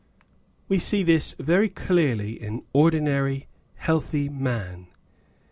[0.67, 4.87] We see this very clearly in ordinary healthy man.